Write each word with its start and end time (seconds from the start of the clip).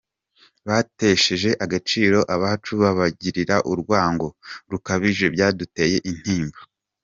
Batesheje 0.67 1.49
agaciro 1.65 2.19
abacu 2.35 2.71
babagirira 2.81 3.55
urwango 3.71 4.27
rukabije 4.71 5.25
byaduteye 5.33 5.97
intimba. 6.11 6.59